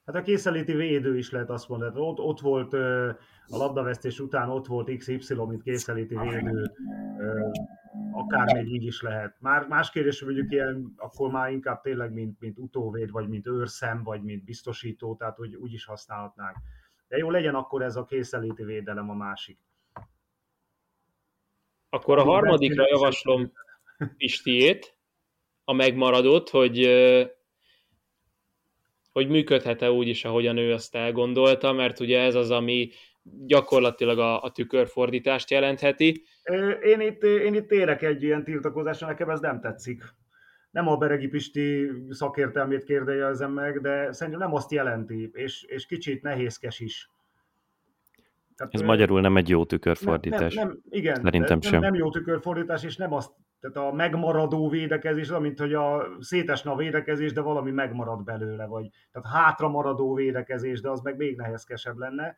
Hát 0.05 0.15
a 0.15 0.21
készenléti 0.21 0.73
védő 0.73 1.17
is 1.17 1.31
lehet 1.31 1.49
azt 1.49 1.69
mondani. 1.69 1.99
Ott, 1.99 2.19
ott 2.19 2.39
volt 2.39 2.73
a 2.73 3.17
labdavesztés 3.45 4.19
után 4.19 4.49
ott 4.49 4.67
volt 4.67 4.97
XY, 4.97 5.35
mint 5.35 5.63
készenléti 5.63 6.17
védő, 6.17 6.71
akár 8.11 8.53
még 8.53 8.73
így 8.73 8.83
is 8.83 9.01
lehet. 9.01 9.35
Már 9.39 9.67
más 9.67 9.91
kérdés, 9.91 10.19
hogy 10.19 10.33
mondjuk 10.33 10.51
ilyen, 10.51 10.93
akkor 10.97 11.31
már 11.31 11.51
inkább 11.51 11.81
tényleg, 11.81 12.13
mint, 12.13 12.39
mint 12.39 12.57
utóvéd, 12.57 13.11
vagy 13.11 13.27
mint 13.27 13.47
őrszem, 13.47 14.03
vagy 14.03 14.21
mint 14.21 14.43
biztosító, 14.43 15.15
tehát 15.15 15.37
hogy 15.37 15.55
úgy 15.55 15.73
is 15.73 15.85
használhatnánk. 15.85 16.57
De 17.07 17.17
jó, 17.17 17.29
legyen 17.29 17.55
akkor 17.55 17.81
ez 17.81 17.95
a 17.95 18.05
készenléti 18.05 18.63
védelem 18.63 19.09
a 19.09 19.13
másik. 19.13 19.59
Akkor 21.89 22.17
a 22.17 22.23
harmadikra 22.23 22.87
javaslom 22.87 23.51
Pistiét, 24.17 24.97
a 25.63 25.73
megmaradott, 25.73 26.49
hogy 26.49 26.79
hogy 29.13 29.27
működhet-e 29.27 29.91
úgy 29.91 30.07
is, 30.07 30.25
ahogyan 30.25 30.57
ő 30.57 30.73
azt 30.73 30.95
elgondolta, 30.95 31.71
mert 31.71 31.99
ugye 31.99 32.19
ez 32.19 32.35
az, 32.35 32.51
ami 32.51 32.89
gyakorlatilag 33.45 34.19
a, 34.19 34.41
a 34.41 34.51
tükörfordítást 34.51 35.49
jelentheti. 35.49 36.23
Én 36.83 37.01
itt, 37.01 37.23
én 37.23 37.53
itt 37.53 37.71
érek 37.71 38.01
egy 38.01 38.23
ilyen 38.23 38.43
tiltakozásra, 38.43 39.07
nekem 39.07 39.29
ez 39.29 39.39
nem 39.39 39.59
tetszik. 39.59 40.03
Nem 40.71 40.87
a 40.87 40.97
Beregi 40.97 41.27
Pisti 41.27 41.91
szakértelmét 42.09 42.83
kérdejelzem 42.83 43.51
meg, 43.51 43.81
de 43.81 44.11
szerintem 44.11 44.41
nem 44.41 44.53
azt 44.53 44.71
jelenti, 44.71 45.29
és, 45.33 45.63
és 45.63 45.85
kicsit 45.85 46.21
nehézkes 46.21 46.79
is. 46.79 47.09
Tehát, 48.55 48.73
Ez 48.73 48.81
magyarul 48.81 49.21
nem 49.21 49.37
egy 49.37 49.49
jó 49.49 49.65
tükörfordítás. 49.65 50.53
Nem, 50.53 50.67
nem, 50.67 50.77
nem, 50.89 50.99
igen, 50.99 51.15
Szerintem 51.15 51.59
nem, 51.61 51.71
sem. 51.71 51.81
nem 51.81 51.95
jó 51.95 52.09
tükörfordítás, 52.09 52.83
és 52.83 52.95
nem 52.95 53.13
azt, 53.13 53.31
tehát 53.63 53.91
a 53.91 53.95
megmaradó 53.95 54.69
védekezés, 54.69 55.29
mint 55.29 55.59
hogy 55.59 55.73
a 55.73 56.07
szétesne 56.19 56.71
a 56.71 56.75
védekezés, 56.75 57.33
de 57.33 57.41
valami 57.41 57.71
megmarad 57.71 58.23
belőle, 58.23 58.65
vagy 58.65 58.89
tehát 59.11 59.43
hátra 59.43 59.69
maradó 59.69 60.13
védekezés, 60.13 60.81
de 60.81 60.89
az 60.89 61.01
meg 61.01 61.17
még 61.17 61.37
nehézkesebb 61.37 61.97
lenne. 61.97 62.37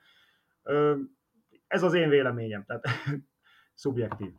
Ez 1.67 1.84
az 1.84 1.94
én 1.94 2.10
véleményem, 2.10 2.63
tehát 2.65 2.86
szubjektív. 3.74 4.32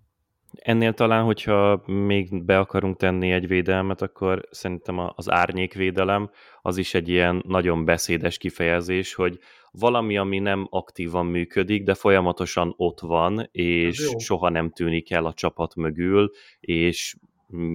Ennél 0.62 0.92
talán, 0.92 1.24
hogyha 1.24 1.82
még 1.86 2.44
be 2.44 2.58
akarunk 2.58 2.96
tenni 2.96 3.32
egy 3.32 3.46
védelmet, 3.46 4.02
akkor 4.02 4.48
szerintem 4.50 4.98
az 5.14 5.30
árnyékvédelem 5.30 6.30
az 6.62 6.76
is 6.76 6.94
egy 6.94 7.08
ilyen 7.08 7.42
nagyon 7.46 7.84
beszédes 7.84 8.38
kifejezés, 8.38 9.14
hogy 9.14 9.38
valami, 9.70 10.16
ami 10.16 10.38
nem 10.38 10.66
aktívan 10.70 11.26
működik, 11.26 11.82
de 11.82 11.94
folyamatosan 11.94 12.74
ott 12.76 13.00
van, 13.00 13.48
és 13.50 14.10
soha 14.18 14.48
nem 14.48 14.70
tűnik 14.70 15.10
el 15.10 15.26
a 15.26 15.32
csapat 15.32 15.74
mögül, 15.74 16.30
és 16.60 17.16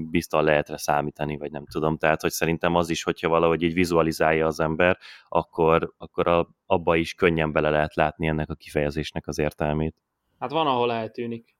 biztos 0.10 0.44
lehetre 0.44 0.78
számítani, 0.78 1.38
vagy 1.38 1.52
nem 1.52 1.66
tudom. 1.66 1.98
Tehát, 1.98 2.22
hogy 2.22 2.32
szerintem 2.32 2.76
az 2.76 2.90
is, 2.90 3.04
hogyha 3.04 3.30
valahogy 3.30 3.62
így 3.62 3.74
vizualizálja 3.74 4.46
az 4.46 4.60
ember, 4.60 4.98
akkor, 5.30 5.94
akkor 5.98 6.28
a, 6.28 6.50
abba 6.66 6.96
is 6.96 7.14
könnyen 7.14 7.52
bele 7.52 7.70
lehet 7.70 7.96
látni 7.96 8.28
ennek 8.28 8.50
a 8.50 8.56
kifejezésnek 8.56 9.28
az 9.28 9.40
értelmét. 9.40 9.96
Hát 10.40 10.52
van, 10.52 10.68
ahol 10.68 10.92
eltűnik. 10.92 11.56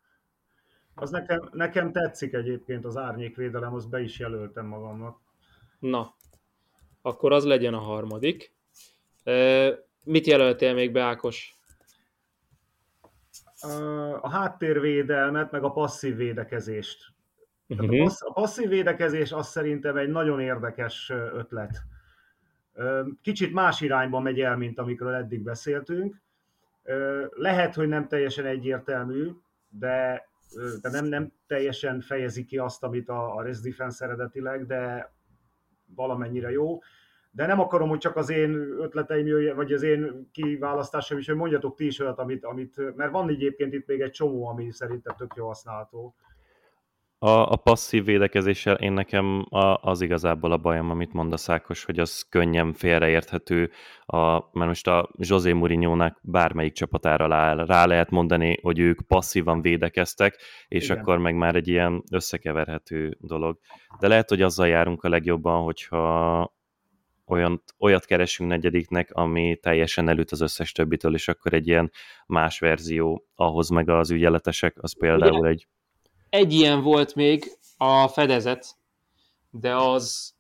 Az 0.96 1.10
nekem, 1.10 1.50
nekem 1.52 1.92
tetszik 1.92 2.34
egyébként 2.34 2.86
az 2.86 2.98
árnyékvédelem, 2.98 3.74
azt 3.74 3.90
be 3.90 4.02
is 4.02 4.20
jelöltem 4.20 4.66
magamnak. 4.66 5.20
Na, 5.80 6.16
akkor 7.02 7.32
az 7.32 7.46
legyen 7.46 7.74
a 7.74 7.80
harmadik. 7.80 8.54
Mit 10.04 10.26
jelöltél 10.28 10.74
még 10.74 10.92
be, 10.92 11.04
Ákos? 11.04 11.56
A 14.22 14.30
háttérvédelmet, 14.30 15.52
meg 15.52 15.64
a 15.64 15.72
passzív 15.72 16.16
védekezést. 16.16 17.14
Uh-huh. 17.68 18.00
a, 18.00 18.04
passz, 18.04 18.22
a 18.22 18.32
passzív 18.34 18.70
védekezés 18.70 19.32
az 19.32 19.48
szerintem 19.48 19.98
egy 19.98 20.10
nagyon 20.10 20.40
érdekes 20.40 21.10
ötlet. 21.10 21.82
Kicsit 23.22 23.54
más 23.54 23.82
irányba 23.82 24.20
megy 24.20 24.40
el, 24.40 24.58
mint 24.58 24.80
amikről 24.80 25.14
eddig 25.14 25.44
beszéltünk. 25.44 26.22
Lehet, 27.30 27.76
hogy 27.76 27.88
nem 27.88 28.08
teljesen 28.08 28.46
egyértelmű, 28.46 29.32
de 29.70 30.30
de 30.82 30.90
nem, 30.90 31.06
nem 31.06 31.32
teljesen 31.48 32.02
fejezi 32.02 32.46
ki 32.46 32.58
azt, 32.58 32.84
amit 32.84 33.10
a, 33.10 33.36
a 33.36 33.42
Rest 33.42 33.64
Defense 33.64 34.06
eredetileg, 34.06 34.66
de 34.66 35.14
valamennyire 35.96 36.52
jó. 36.52 36.80
De 37.32 37.46
nem 37.46 37.60
akarom, 37.60 37.90
hogy 37.90 37.98
csak 37.98 38.16
az 38.16 38.30
én 38.30 38.54
ötleteim 38.80 39.28
jöjjön, 39.28 39.56
vagy 39.56 39.74
az 39.74 39.82
én 39.82 40.30
kiválasztásom 40.32 41.18
is, 41.18 41.28
hogy 41.28 41.36
mondjatok 41.36 41.76
ti 41.76 41.86
is 41.86 42.00
olyat, 42.00 42.20
amit, 42.20 42.46
amit, 42.46 42.96
mert 42.96 43.12
van 43.12 43.30
egyébként 43.30 43.74
itt 43.74 43.88
még 43.88 44.02
egy 44.02 44.12
csomó, 44.12 44.48
ami 44.48 44.72
szerintem 44.72 45.16
tök 45.16 45.34
jó 45.36 45.48
használható. 45.48 46.16
A, 47.24 47.52
a 47.52 47.56
passzív 47.56 48.06
védekezéssel 48.06 48.76
én 48.76 48.92
nekem 48.92 49.46
a, 49.50 49.90
az 49.90 50.02
igazából 50.02 50.52
a 50.52 50.58
bajom, 50.58 50.90
amit 50.90 51.14
mond 51.14 51.34
a 51.34 51.38
Szákos, 51.38 51.84
hogy 51.84 52.00
az 52.00 52.26
könnyen 52.30 52.74
félreérthető, 52.74 53.72
a, 54.06 54.32
mert 54.32 54.68
most 54.68 54.88
a 54.88 55.10
José 55.18 55.52
Mourinho-nak 55.52 56.20
bármelyik 56.22 56.74
csapatára 56.74 57.28
rá, 57.28 57.54
rá 57.54 57.86
lehet 57.86 58.10
mondani, 58.10 58.58
hogy 58.62 58.80
ők 58.80 59.02
passzívan 59.02 59.62
védekeztek, 59.62 60.38
és 60.68 60.84
Igen. 60.84 60.98
akkor 60.98 61.18
meg 61.18 61.36
már 61.36 61.56
egy 61.56 61.68
ilyen 61.68 62.04
összekeverhető 62.12 63.18
dolog. 63.20 63.60
De 64.00 64.08
lehet, 64.08 64.30
hogy 64.30 64.42
azzal 64.42 64.68
járunk 64.68 65.04
a 65.04 65.10
legjobban, 65.10 65.64
hogyha 65.64 66.54
olyan, 67.26 67.64
olyat 67.80 68.06
keresünk 68.06 68.50
negyediknek, 68.50 69.12
ami 69.12 69.58
teljesen 69.62 70.10
előtt 70.10 70.32
az 70.32 70.42
összes 70.42 70.72
többitől, 70.72 71.14
és 71.14 71.28
akkor 71.28 71.54
egy 71.54 71.68
ilyen 71.68 71.92
más 72.26 72.60
verzió 72.60 73.26
ahhoz 73.36 73.70
meg 73.70 73.90
az 73.90 74.12
ügyeletesek, 74.12 74.76
az 74.80 74.98
például 74.98 75.38
Igen. 75.38 75.52
egy 75.52 75.68
egy 76.32 76.54
ilyen 76.54 76.82
volt 76.82 77.16
még 77.16 77.44
a 77.78 78.08
fedezet, 78.08 78.76
de 79.50 79.76
az, 79.76 80.34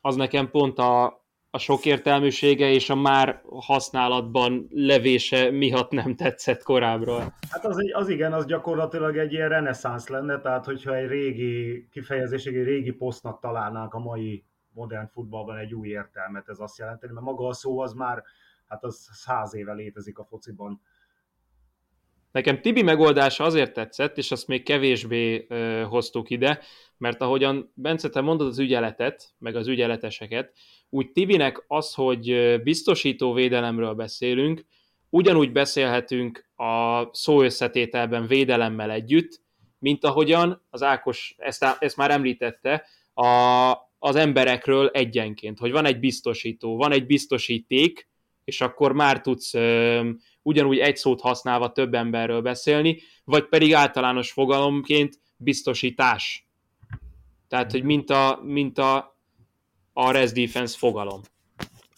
az 0.00 0.16
nekem 0.16 0.50
pont 0.50 0.78
a, 0.78 1.04
a 1.50 1.58
sok 1.58 1.84
értelműsége 1.84 2.70
és 2.70 2.90
a 2.90 2.94
már 2.94 3.42
használatban 3.50 4.66
levése 4.70 5.50
miatt 5.50 5.90
nem 5.90 6.16
tetszett 6.16 6.62
korábbról. 6.62 7.34
Hát 7.50 7.64
az, 7.64 7.76
az 7.92 8.08
igen, 8.08 8.32
az 8.32 8.46
gyakorlatilag 8.46 9.16
egy 9.16 9.32
ilyen 9.32 9.48
reneszánsz 9.48 10.08
lenne, 10.08 10.40
tehát 10.40 10.64
hogyha 10.64 10.94
egy 10.96 11.08
régi 11.08 11.88
kifejezés, 11.90 12.44
egy 12.44 12.64
régi 12.64 12.92
posztnak 12.92 13.40
találnánk 13.40 13.94
a 13.94 13.98
mai 13.98 14.44
modern 14.72 15.06
futballban 15.06 15.56
egy 15.56 15.74
új 15.74 15.88
értelmet, 15.88 16.48
ez 16.48 16.58
azt 16.58 16.78
jelenti, 16.78 17.06
mert 17.06 17.24
maga 17.26 17.46
a 17.46 17.52
szó 17.52 17.78
az 17.78 17.92
már, 17.92 18.22
hát 18.68 18.84
az 18.84 19.08
száz 19.12 19.54
éve 19.54 19.72
létezik 19.72 20.18
a 20.18 20.24
fociban. 20.24 20.80
Nekem 22.34 22.60
Tibi 22.60 22.82
megoldása 22.82 23.44
azért 23.44 23.72
tetszett, 23.72 24.18
és 24.18 24.30
azt 24.30 24.46
még 24.46 24.62
kevésbé 24.62 25.46
ö, 25.48 25.82
hoztuk 25.88 26.30
ide, 26.30 26.60
mert 26.96 27.20
ahogyan 27.20 27.72
Bence, 27.74 28.08
te 28.08 28.20
mondod 28.20 28.46
az 28.46 28.58
ügyeletet, 28.58 29.34
meg 29.38 29.56
az 29.56 29.66
ügyeleteseket, 29.66 30.52
úgy 30.90 31.12
Tibinek 31.12 31.64
az, 31.66 31.94
hogy 31.94 32.60
biztosító 32.62 33.32
védelemről 33.32 33.94
beszélünk, 33.94 34.64
ugyanúgy 35.10 35.52
beszélhetünk 35.52 36.48
a 36.56 37.04
szó 37.12 37.42
összetételben 37.42 38.26
védelemmel 38.26 38.90
együtt, 38.90 39.40
mint 39.78 40.04
ahogyan 40.04 40.62
az 40.70 40.82
Ákos 40.82 41.34
ezt, 41.38 41.66
ezt 41.78 41.96
már 41.96 42.10
említette, 42.10 42.86
a, 43.12 43.72
az 43.98 44.16
emberekről 44.16 44.88
egyenként, 44.88 45.58
hogy 45.58 45.70
van 45.70 45.84
egy 45.84 45.98
biztosító, 45.98 46.76
van 46.76 46.92
egy 46.92 47.06
biztosíték, 47.06 48.08
és 48.44 48.60
akkor 48.60 48.92
már 48.92 49.20
tudsz 49.20 49.54
ö, 49.54 50.10
ugyanúgy 50.44 50.78
egy 50.78 50.96
szót 50.96 51.20
használva 51.20 51.72
több 51.72 51.94
emberről 51.94 52.40
beszélni, 52.40 52.98
vagy 53.24 53.48
pedig 53.48 53.74
általános 53.74 54.32
fogalomként 54.32 55.18
biztosítás. 55.36 56.48
Tehát, 57.48 57.70
hogy 57.70 57.82
mint 57.82 58.10
a, 58.10 58.40
mint 58.42 58.78
a, 58.78 59.16
a 59.92 60.10
res 60.10 60.32
defense 60.32 60.78
fogalom. 60.78 61.20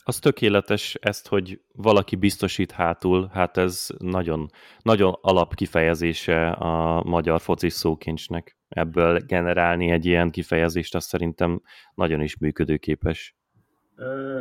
Az 0.09 0.19
tökéletes 0.19 0.95
ezt, 1.01 1.29
hogy 1.29 1.61
valaki 1.73 2.17
biztosít 2.17 2.71
hátul, 2.71 3.31
hát 3.33 3.57
ez 3.57 3.87
nagyon, 3.99 4.51
nagyon 4.83 5.19
alapkifejezése 5.21 6.51
a 6.51 7.03
magyar 7.05 7.41
focis 7.41 7.73
szókincsnek. 7.73 8.57
Ebből 8.69 9.19
generálni 9.19 9.91
egy 9.91 10.07
ilyen 10.07 10.31
kifejezést, 10.31 10.95
az 10.95 11.05
szerintem 11.05 11.63
nagyon 11.95 12.21
is 12.21 12.39
működőképes. 12.39 13.37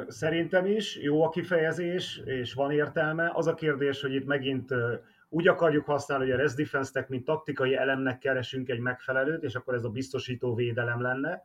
Szerintem 0.08 0.66
is 0.66 0.98
jó 0.98 1.24
a 1.24 1.30
kifejezés, 1.30 2.22
és 2.26 2.54
van 2.54 2.72
értelme. 2.72 3.32
Az 3.34 3.48
a 3.48 3.54
kérdés, 3.54 4.02
hogy 4.02 4.14
itt 4.14 4.26
megint 4.26 4.74
úgy 5.30 5.48
akarjuk 5.48 5.86
használni, 5.86 6.24
hogy 6.24 6.34
a 6.34 6.38
Rest 6.38 6.56
Defense-nek, 6.56 7.10
mint 7.10 7.26
taktikai 7.26 7.76
elemnek 7.76 8.18
keresünk 8.18 8.70
egy 8.70 8.80
megfelelőt, 8.80 9.44
és 9.44 9.56
akkor 9.56 9.74
ez 9.74 9.84
a 9.84 9.90
biztosító 9.90 10.56
védelem 10.56 11.02
lenne, 11.02 11.42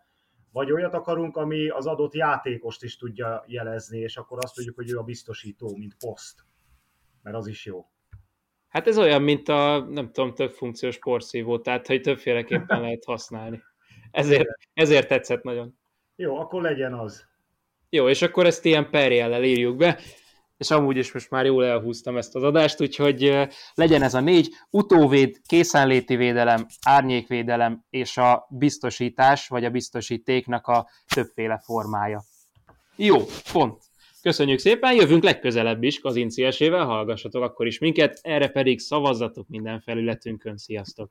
vagy 0.53 0.73
olyat 0.73 0.95
akarunk, 0.95 1.37
ami 1.37 1.69
az 1.69 1.87
adott 1.87 2.15
játékost 2.15 2.83
is 2.83 2.97
tudja 2.97 3.45
jelezni, 3.47 3.99
és 3.99 4.17
akkor 4.17 4.39
azt 4.41 4.55
tudjuk, 4.55 4.77
hogy 4.77 4.91
ő 4.91 4.99
a 4.99 5.03
biztosító, 5.03 5.77
mint 5.77 5.97
poszt. 5.99 6.45
Mert 7.23 7.37
az 7.37 7.47
is 7.47 7.65
jó. 7.67 7.91
Hát 8.69 8.87
ez 8.87 8.99
olyan, 8.99 9.23
mint 9.23 9.49
a, 9.49 9.87
nem 9.89 10.13
tudom, 10.13 10.35
több 10.35 10.53
funkciós 10.53 10.99
porszívó, 10.99 11.59
tehát 11.59 11.87
hogy 11.87 12.01
többféleképpen 12.01 12.81
lehet 12.87 13.05
használni. 13.05 13.63
Ezért, 14.11 14.49
ezért 14.75 15.09
tetszett 15.09 15.43
nagyon. 15.43 15.79
Jó, 16.17 16.39
akkor 16.39 16.63
legyen 16.63 16.95
az. 16.95 17.30
Jó, 17.93 18.09
és 18.09 18.23
akkor 18.23 18.47
ezt 18.47 18.65
ilyen 18.65 18.91
perjellel 18.91 19.45
írjuk 19.45 19.77
be, 19.77 20.01
és 20.57 20.71
amúgy 20.71 20.97
is 20.97 21.13
most 21.13 21.31
már 21.31 21.45
jól 21.45 21.65
elhúztam 21.65 22.17
ezt 22.17 22.35
az 22.35 22.43
adást, 22.43 22.81
úgyhogy 22.81 23.49
legyen 23.75 24.03
ez 24.03 24.15
a 24.15 24.21
négy, 24.21 24.49
utóvéd, 24.71 25.41
készenléti 25.47 26.17
védelem, 26.17 26.67
árnyékvédelem 26.83 27.85
és 27.91 28.17
a 28.17 28.47
biztosítás, 28.51 29.49
vagy 29.49 29.65
a 29.65 29.71
biztosítéknak 29.71 30.67
a 30.67 30.89
többféle 31.15 31.61
formája. 31.65 32.23
Jó, 32.97 33.17
pont. 33.53 33.83
Köszönjük 34.23 34.59
szépen, 34.59 34.95
jövünk 34.95 35.23
legközelebb 35.23 35.83
is 35.83 36.01
kazinciesével, 36.01 36.85
hallgassatok 36.85 37.43
akkor 37.43 37.67
is 37.67 37.79
minket, 37.79 38.19
erre 38.23 38.49
pedig 38.49 38.79
szavazzatok 38.79 39.49
minden 39.49 39.81
felületünkön, 39.81 40.57
sziasztok! 40.57 41.11